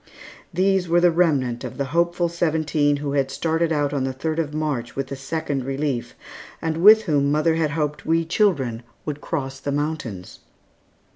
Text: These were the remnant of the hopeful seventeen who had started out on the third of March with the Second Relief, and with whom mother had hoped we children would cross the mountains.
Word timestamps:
These 0.51 0.89
were 0.89 0.99
the 0.99 1.11
remnant 1.11 1.63
of 1.63 1.77
the 1.77 1.85
hopeful 1.93 2.27
seventeen 2.27 2.97
who 2.97 3.11
had 3.11 3.29
started 3.29 3.71
out 3.71 3.93
on 3.93 4.03
the 4.03 4.11
third 4.13 4.39
of 4.39 4.51
March 4.51 4.95
with 4.95 5.09
the 5.09 5.15
Second 5.15 5.63
Relief, 5.63 6.15
and 6.59 6.77
with 6.77 7.03
whom 7.03 7.31
mother 7.31 7.53
had 7.53 7.69
hoped 7.77 8.03
we 8.03 8.25
children 8.25 8.81
would 9.05 9.21
cross 9.21 9.59
the 9.59 9.71
mountains. 9.71 10.39